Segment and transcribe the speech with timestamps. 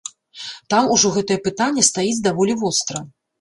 [0.73, 3.05] Там ужо гэтае пытанне стаіць даволі востра.